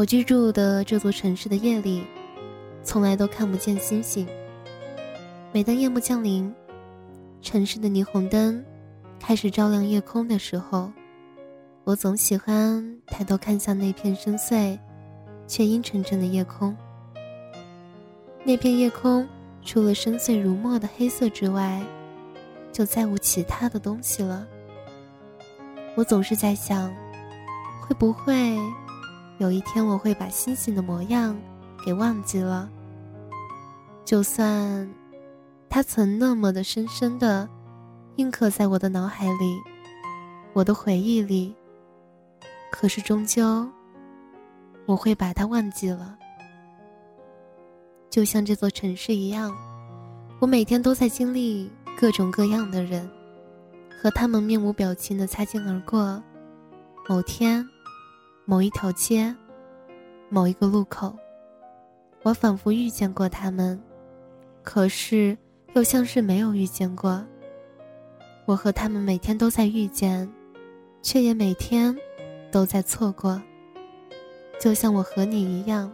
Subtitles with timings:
[0.00, 2.06] 我居住的这座城市的夜里，
[2.82, 4.26] 从来都看不见星星。
[5.52, 6.50] 每当夜幕降临，
[7.42, 8.64] 城市的霓虹灯
[9.18, 10.90] 开始照亮夜空的时候，
[11.84, 14.78] 我总喜欢抬头看向那片深邃
[15.46, 16.74] 却阴沉沉的夜空。
[18.42, 19.28] 那片夜空
[19.62, 21.78] 除了深邃如墨的黑色之外，
[22.72, 24.46] 就再无其他的东西了。
[25.94, 26.90] 我总是在想，
[27.82, 28.56] 会不会
[29.40, 31.34] 有一天我会把星星的模样
[31.82, 32.68] 给忘记了？
[34.04, 34.86] 就算
[35.66, 37.48] 它曾那么的深深的
[38.16, 39.58] 印刻在我的脑海里、
[40.52, 41.56] 我的回忆里，
[42.70, 43.66] 可是终究
[44.84, 46.18] 我会把它忘记了。
[48.10, 49.50] 就像这座城市一样，
[50.38, 53.10] 我每天都在经历各种各样的人。
[54.02, 56.22] 和他们面无表情的擦肩而过，
[57.08, 57.66] 某天，
[58.44, 59.34] 某一条街，
[60.28, 61.16] 某一个路口，
[62.22, 63.80] 我仿佛遇见过他们，
[64.62, 65.36] 可是
[65.74, 67.24] 又像是没有遇见过。
[68.46, 70.28] 我和他们每天都在遇见，
[71.00, 71.96] 却也每天
[72.50, 73.40] 都在错过。
[74.58, 75.90] 就像我和你一样，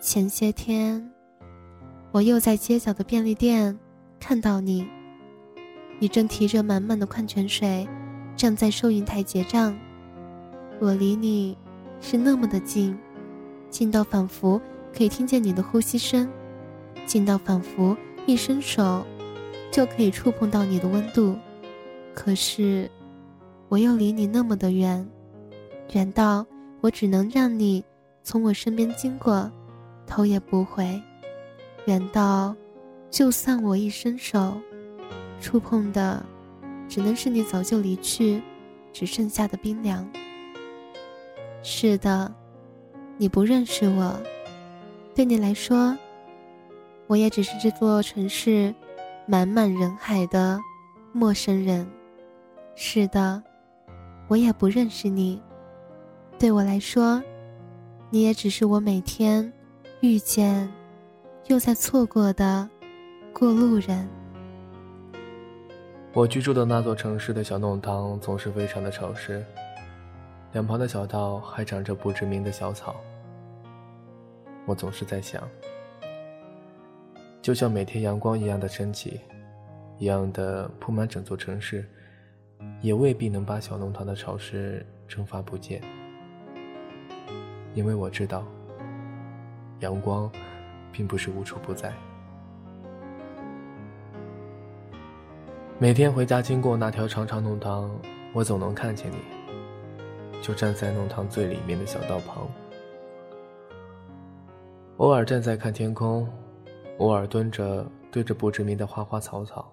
[0.00, 1.10] 前些天，
[2.12, 3.76] 我又在街角的便利店
[4.20, 4.86] 看到你。
[5.98, 7.88] 你正提着满满的矿泉水，
[8.36, 9.76] 站在收银台结账。
[10.84, 11.56] 我离你
[11.98, 12.94] 是那么的近，
[13.70, 14.60] 近到仿佛
[14.94, 16.28] 可以听见你的呼吸声，
[17.06, 17.96] 近到仿佛
[18.26, 19.02] 一伸手
[19.72, 21.38] 就可以触碰到你的温度。
[22.14, 22.90] 可是，
[23.70, 25.08] 我又离你那么的远，
[25.94, 26.44] 远到
[26.82, 27.82] 我只能让你
[28.22, 29.50] 从我身边经过，
[30.06, 31.00] 头也不回；
[31.86, 32.54] 远到，
[33.10, 34.60] 就算我一伸手。
[35.40, 36.22] 触碰的，
[36.90, 38.42] 只能是你早就离去，
[38.92, 40.06] 只剩下的冰凉。
[41.66, 42.30] 是的，
[43.16, 44.14] 你不认识我，
[45.14, 45.96] 对你来说，
[47.06, 48.72] 我也只是这座城市
[49.26, 50.60] 满满人海的
[51.10, 51.90] 陌生人。
[52.76, 53.42] 是的，
[54.28, 55.40] 我也不认识你，
[56.38, 57.22] 对我来说，
[58.10, 59.50] 你也只是我每天
[60.00, 60.70] 遇见
[61.46, 62.68] 又在错过的
[63.32, 64.06] 过路人。
[66.12, 69.42] 我居住的那座城市的小弄堂总是非常的潮湿，
[70.54, 72.94] 两旁的小道还长着不知名的小草。
[74.66, 75.42] 我总是在想，
[77.42, 79.20] 就像每天阳光一样的升起，
[79.98, 81.84] 一样的铺满整座城市，
[82.80, 85.82] 也未必能把小弄堂的潮湿蒸发不见。
[87.74, 88.46] 因为我知道，
[89.80, 90.30] 阳光
[90.92, 91.92] 并不是无处不在。
[95.80, 97.90] 每天回家经过那条长长弄堂，
[98.32, 99.16] 我总能看见你，
[100.44, 102.46] 就站在弄堂最里面的小道旁，
[104.98, 106.28] 偶尔站在看天空，
[106.98, 109.72] 偶尔蹲着对着不知名的花花草草。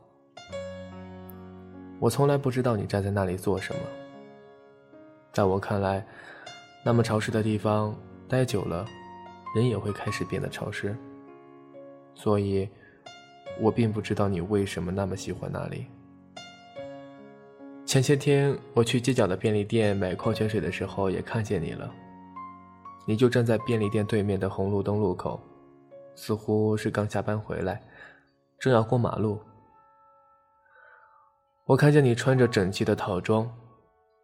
[2.00, 3.82] 我从来不知道你站在那里做什么。
[5.34, 6.08] 在我看来，
[6.86, 7.94] 那么潮湿的地方
[8.30, 8.86] 待久了，
[9.54, 10.96] 人也会开始变得潮湿。
[12.16, 12.70] 所以。
[13.60, 15.86] 我并不知道你为什么那么喜欢那里。
[17.92, 21.94] 前些天我去街角的便利店买矿泉水的时候，也看见你了。
[23.06, 25.38] 你就站在便利店对面的红路灯路口，
[26.16, 27.84] 似乎是刚下班回来，
[28.58, 29.42] 正要过马路。
[31.66, 33.54] 我看见你穿着整齐的套装，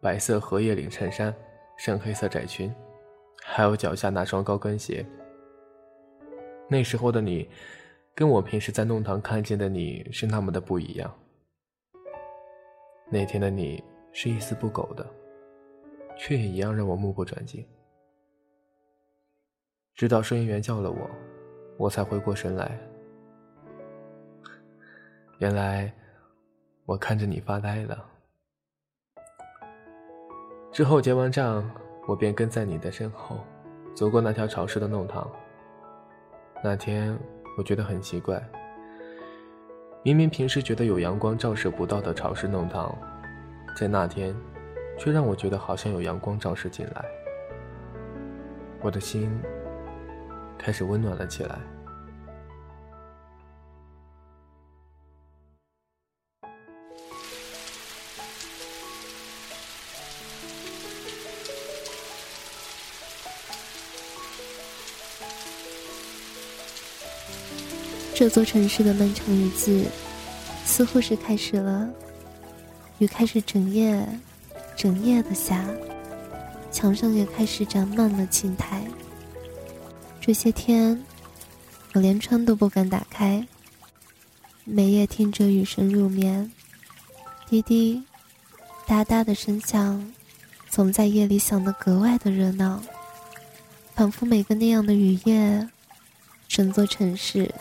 [0.00, 1.34] 白色荷叶领衬衫，
[1.76, 2.74] 深黑色窄裙，
[3.44, 5.04] 还有脚下那双高跟鞋。
[6.70, 7.46] 那时候的你。
[8.14, 11.14] 跟我平时在弄堂看见的你是那么的不一样。
[13.10, 13.82] 那天的你
[14.12, 15.06] 是一丝不苟的，
[16.16, 17.66] 却也一样让我目不转睛。
[19.94, 21.10] 直到收银员叫了我，
[21.76, 22.78] 我才回过神来。
[25.38, 25.92] 原来
[26.84, 28.04] 我看着你发呆了。
[30.72, 31.68] 之后结完账，
[32.06, 33.38] 我便跟在你的身后，
[33.94, 35.30] 走过那条潮湿的弄堂。
[36.62, 37.18] 那天。
[37.56, 38.40] 我觉得很奇怪，
[40.04, 42.96] 明明平时觉得有阳光照射不到的潮湿弄堂，
[43.76, 44.34] 在那天，
[44.96, 47.04] 却让我觉得好像有阳光照射进来，
[48.80, 49.28] 我的心
[50.56, 51.58] 开始温暖了起来。
[68.18, 69.84] 这座城市的漫长日子，
[70.64, 71.88] 似乎是开始了。
[72.98, 74.04] 雨开始整夜、
[74.76, 75.64] 整夜的下，
[76.72, 78.82] 墙上也开始长满了青苔。
[80.20, 81.00] 这些天，
[81.92, 83.46] 我连窗都不敢打开，
[84.64, 86.50] 每夜听着雨声入眠，
[87.48, 88.02] 滴滴
[88.84, 90.12] 答答的声响，
[90.68, 92.82] 总在夜里响得格外的热闹，
[93.94, 95.68] 仿佛每个那样的雨夜，
[96.48, 97.54] 整座城市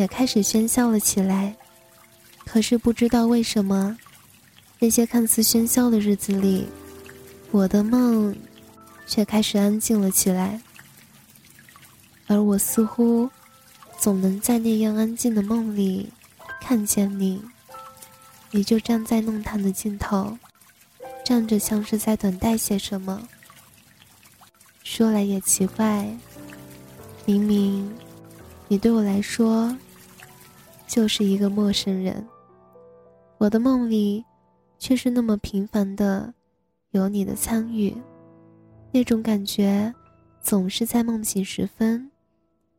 [0.00, 1.54] 也开始喧嚣了起来。
[2.46, 3.98] 可是不知道为什么，
[4.78, 6.66] 那些看似喧嚣的日子里，
[7.50, 8.34] 我的梦
[9.06, 10.58] 却开始安静了起来。
[12.28, 13.28] 而我似乎
[13.98, 16.10] 总能在那样安静的梦里
[16.62, 17.42] 看见你，
[18.50, 20.38] 你就站在弄堂的尽头，
[21.22, 23.28] 站着像是在等待些什么。
[24.82, 26.08] 说来也奇怪，
[27.26, 27.92] 明明
[28.66, 29.76] 你对我来说
[30.90, 32.26] 就是一个陌生人，
[33.38, 34.24] 我的梦里
[34.76, 36.34] 却是那么频繁的
[36.90, 37.96] 有你的参与，
[38.90, 39.94] 那种感觉
[40.40, 42.10] 总是在梦醒时分。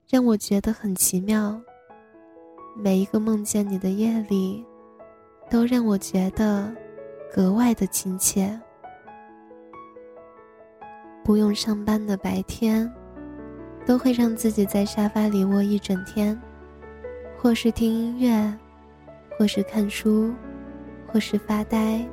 [0.10, 1.58] 让我觉得很奇妙。
[2.76, 4.62] 每一个梦见你的夜里，
[5.50, 6.70] 都让我觉得
[7.34, 8.60] 格外的亲切。
[11.24, 12.94] 不用上班的白天，
[13.86, 16.38] 都会让自己在沙发里窝一整天，
[17.42, 18.54] 或是听音乐，
[19.36, 20.32] 或是看书，
[21.08, 22.08] 或是发呆，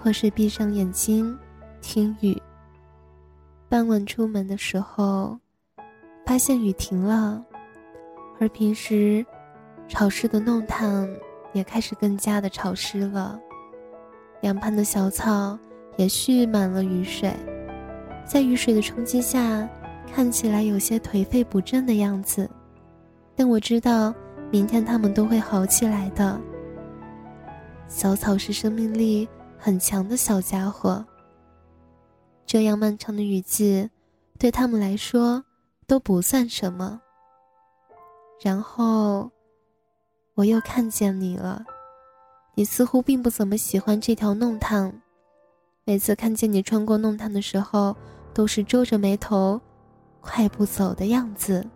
[0.00, 1.38] 或是闭上眼睛
[1.82, 2.34] 听雨。
[3.68, 5.38] 傍晚出门的时候。
[6.24, 7.42] 发现雨停了，
[8.38, 9.24] 而平时
[9.88, 11.08] 潮湿的弄堂
[11.54, 13.40] 也开始更加的潮湿了。
[14.42, 15.58] 两旁的小草
[15.96, 17.32] 也蓄满了雨水，
[18.26, 19.66] 在雨水的冲击下，
[20.12, 22.46] 看起来有些颓废不振的样子。
[23.34, 24.12] 但我知道，
[24.50, 26.40] 明天他们都会好起来的。
[27.88, 29.28] 小草是生命力
[29.58, 31.04] 很强的小家伙。
[32.46, 33.88] 这样漫长的雨季，
[34.38, 35.44] 对他们来说。
[35.88, 37.00] 都不算什么。
[38.42, 39.30] 然后，
[40.34, 41.64] 我又看见你了，
[42.54, 44.92] 你似乎并不怎么喜欢这条弄堂。
[45.84, 47.96] 每次看见你穿过弄堂的时候，
[48.34, 49.58] 都是皱着眉头，
[50.20, 51.66] 快步走的样子，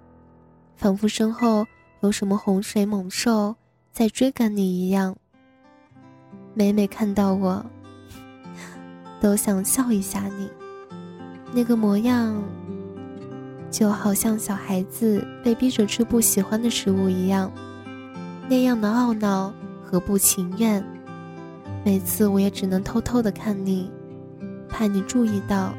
[0.76, 1.64] 仿佛身后
[2.02, 3.54] 有什么洪水猛兽
[3.92, 5.16] 在追赶你一样。
[6.52, 7.64] 每每看到我，
[9.20, 10.50] 都想笑一下你，
[11.54, 12.42] 那个模样。
[13.70, 17.50] 就好像小孩子被逼着吃不喜欢的食物一样，
[18.48, 19.54] 那样的懊恼
[19.84, 20.84] 和不情愿。
[21.84, 23.88] 每次我也只能偷偷的看你，
[24.68, 25.72] 怕你注意到，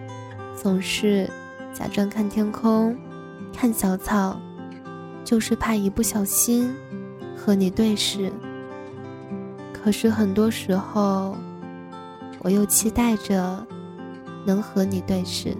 [0.55, 1.29] 总是
[1.73, 2.97] 假装看天空，
[3.53, 4.39] 看小草，
[5.23, 6.73] 就是怕一不小心
[7.35, 8.31] 和你对视。
[9.73, 11.35] 可是很多时候，
[12.39, 13.65] 我又期待着
[14.45, 15.55] 能和你对视。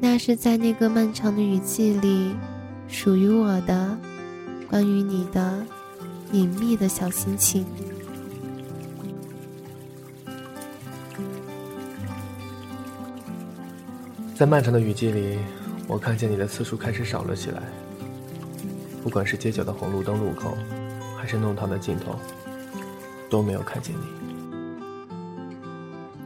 [0.00, 2.34] 那是在那个漫长的雨季里，
[2.86, 3.98] 属于我的，
[4.70, 5.62] 关于你的
[6.32, 7.66] 隐秘的小心情。
[14.34, 15.36] 在漫长的雨季里，
[15.88, 17.62] 我看见你的次数开始少了起来。
[19.02, 20.54] 不管是街角的红绿灯路口，
[21.16, 22.14] 还是弄堂的尽头，
[23.30, 24.02] 都没有看见你。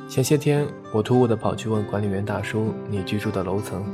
[0.09, 3.85] 前些天，我突兀的跑去问管理员大叔你居住的楼层。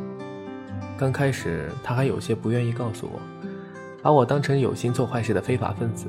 [0.97, 3.21] 刚开始，他还有些不愿意告诉我，
[4.03, 6.07] 把我当成有心做坏事的非法分子。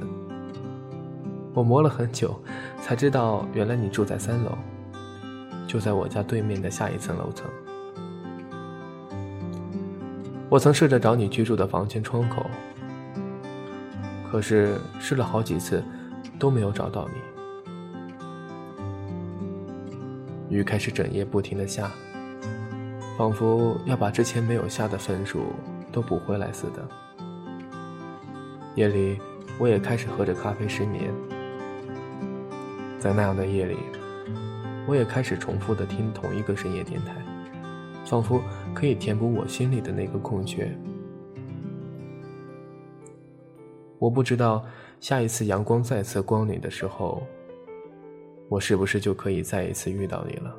[1.53, 2.41] 我磨了很久，
[2.81, 4.57] 才知道原来你住在三楼，
[5.67, 7.45] 就在我家对面的下一层楼层。
[10.49, 12.49] 我曾试着找你居住的房间窗口，
[14.31, 15.83] 可是试了好几次，
[16.39, 17.07] 都没有找到
[20.49, 20.57] 你。
[20.57, 21.91] 雨开始整夜不停的下，
[23.15, 25.53] 仿佛要把之前没有下的分数
[25.91, 26.83] 都补回来似的。
[28.73, 29.19] 夜里，
[29.59, 31.13] 我也开始喝着咖啡失眠。
[32.97, 33.77] 在那样的夜里，
[34.87, 37.18] 我也开始重复的听同一个深夜电台，
[38.09, 38.41] 仿佛
[38.73, 40.67] 可以填补我心里的那个空缺。
[43.99, 44.65] 我不知道
[44.99, 47.21] 下一次阳光再次光临的时候。
[48.49, 50.55] 我是不是就可以再一次遇到你了？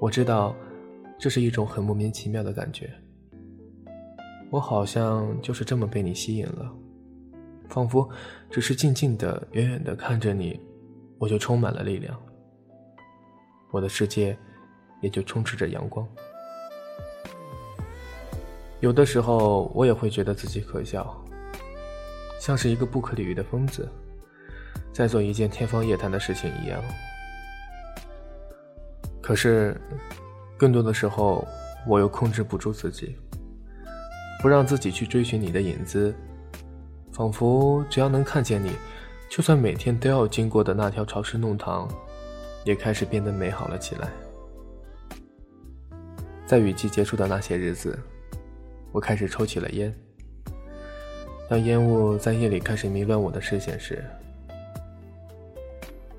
[0.00, 0.54] 我知道，
[1.18, 2.88] 这是一种很莫名其妙的感觉。
[4.48, 6.72] 我好像就是这么被你吸引了，
[7.68, 8.08] 仿佛
[8.48, 10.60] 只是静静的、远远的看着你，
[11.18, 12.16] 我就充满了力量，
[13.76, 14.34] 我的世界
[15.02, 16.08] 也就充斥着阳光。
[18.80, 21.22] 有的时候，我也会觉得自己可笑。
[22.40, 23.86] 像是一个不可理喻的疯子，
[24.94, 26.80] 在做一件天方夜谭的事情一样。
[29.20, 29.78] 可是，
[30.56, 31.46] 更多的时候，
[31.86, 33.14] 我又控制不住自己，
[34.40, 36.14] 不让自己去追寻你的影子，
[37.12, 38.70] 仿佛只要能看见你，
[39.28, 41.86] 就算每天都要经过的那条潮湿弄堂，
[42.66, 44.10] 也开始变得美好了起来。
[46.44, 47.96] 在雨季结束的那些日子，
[48.90, 49.94] 我开始抽起了烟。
[51.48, 54.04] 当烟雾在夜里开始迷乱我的视线时，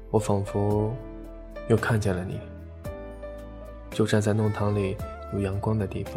[0.10, 0.96] 我仿佛
[1.68, 2.40] 又看见了你，
[3.92, 4.96] 就站在弄堂里
[5.34, 6.14] 有阳光的地方。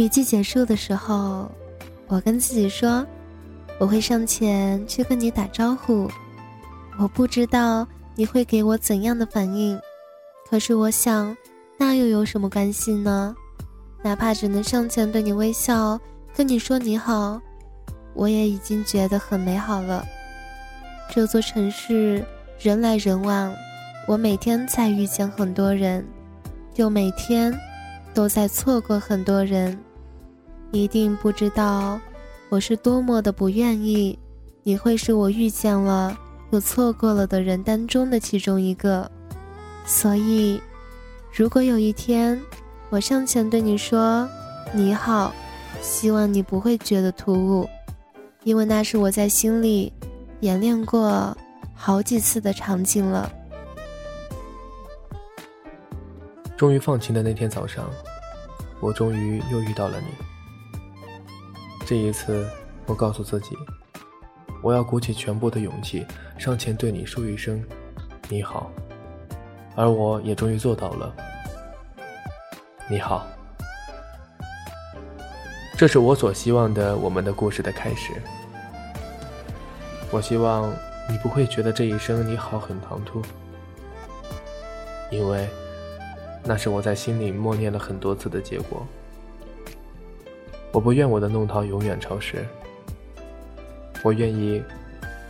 [0.00, 1.46] 雨季结束的时候，
[2.06, 3.06] 我跟自己说。
[3.78, 6.10] 我会上前去跟你打招呼，
[6.98, 9.78] 我不知道你会给我怎样的反应，
[10.48, 11.36] 可是我想，
[11.78, 13.34] 那又有什么关系呢？
[14.02, 16.00] 哪怕只能上前对你微笑，
[16.34, 17.38] 跟你说你好，
[18.14, 20.02] 我也已经觉得很美好了。
[21.10, 22.24] 这座城市
[22.58, 23.54] 人来人往，
[24.06, 26.06] 我每天在遇见很多人，
[26.76, 27.54] 又每天
[28.14, 29.78] 都在错过很多人，
[30.72, 32.00] 一定不知道。
[32.48, 34.18] 我是多么的不愿意，
[34.62, 36.18] 你会是我遇见了
[36.50, 39.10] 又错过了的人当中的其中一个。
[39.86, 40.60] 所以，
[41.32, 42.40] 如果有一天
[42.88, 44.28] 我上前对你说
[44.74, 45.32] “你好”，
[45.80, 47.68] 希望你不会觉得突兀，
[48.44, 49.92] 因为那是我在心里
[50.40, 51.36] 演练过
[51.74, 53.30] 好几次的场景了。
[56.56, 57.88] 终于放晴的那天早上，
[58.80, 60.29] 我终于又遇到了你。
[61.90, 62.48] 这一次，
[62.86, 63.58] 我告诉自己，
[64.62, 66.06] 我要鼓起全部的勇气
[66.38, 67.60] 上前对你说一声
[68.30, 68.70] “你好”，
[69.74, 71.12] 而我也终于做到了。
[72.88, 73.26] 你好，
[75.76, 78.12] 这是我所希望的我们的故事的开始。
[80.12, 80.72] 我希望
[81.08, 83.20] 你不会觉得这一声“你好”很唐突，
[85.10, 85.48] 因为
[86.44, 88.86] 那是我在心里默念了很多次的结果。
[90.72, 92.46] 我不愿我的弄堂永远潮湿，
[94.04, 94.62] 我愿意，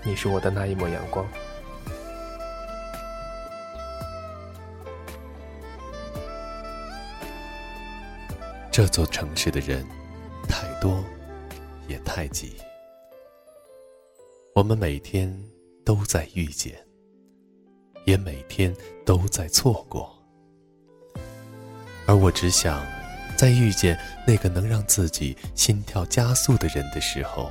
[0.04, 1.26] 你是我的那一抹阳光。
[8.70, 9.85] 这座城市的人
[10.47, 11.02] 太多，
[11.88, 12.56] 也太挤，
[14.54, 15.35] 我们每天
[15.85, 16.78] 都在遇见，
[18.04, 18.75] 也每天
[19.06, 20.16] 都在错过，
[22.06, 23.00] 而我只想。
[23.40, 27.50] 在遇见那个能让自己心跳加速的人的时候，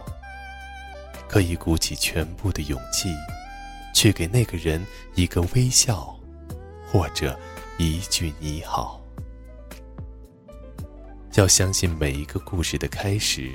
[1.28, 3.12] 可以鼓起全部的勇气，
[3.92, 6.16] 去给那个人一个微笑，
[6.92, 7.36] 或者
[7.80, 9.02] 一句你好。
[11.34, 13.50] 要相信每一个故事的开始，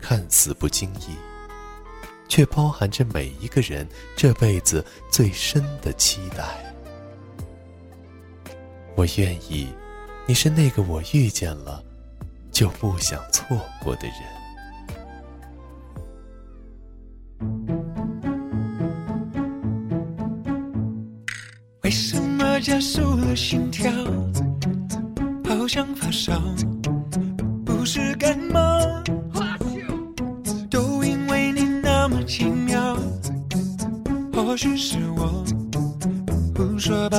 [0.00, 1.14] 看似不经意，
[2.26, 6.44] 却包含着每一个人这辈子最深的期待。
[8.96, 9.68] 我愿意。
[10.28, 11.82] 你是那个我遇见了
[12.52, 14.14] 就不想错过的人。
[21.80, 23.90] 为什么加速了心跳？
[25.46, 26.38] 好像发烧，
[27.64, 28.78] 不是感冒，
[30.68, 32.94] 都因为你那么奇妙。
[34.34, 35.42] 或许是我
[36.54, 37.18] 胡说八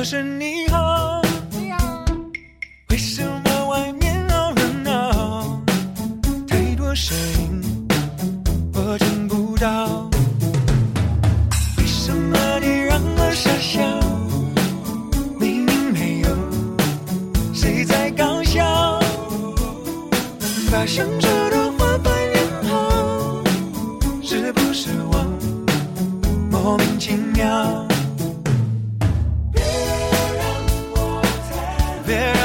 [0.00, 0.89] 可是你好。
[32.10, 32.39] 太，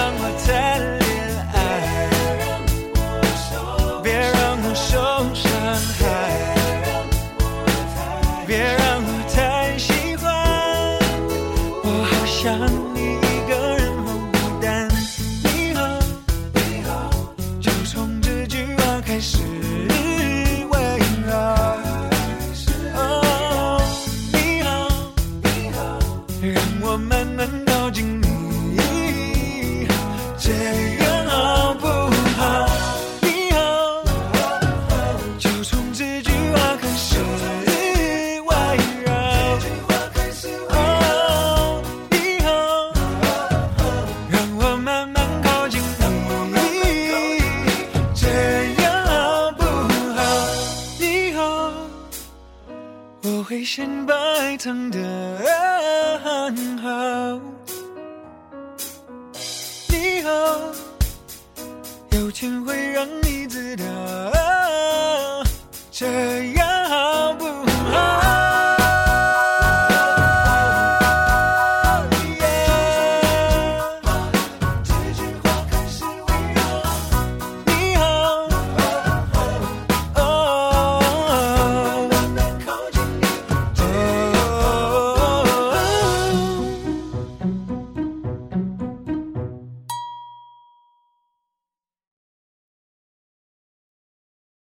[63.05, 65.43] 让你知道，
[65.91, 66.64] 这样。